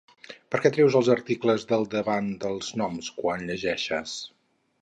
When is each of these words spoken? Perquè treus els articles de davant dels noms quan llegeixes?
Perquè 0.53 0.71
treus 0.77 0.97
els 0.99 1.11
articles 1.15 1.67
de 1.73 1.79
davant 1.93 2.33
dels 2.47 2.73
noms 2.83 3.15
quan 3.21 3.47
llegeixes? 3.51 4.19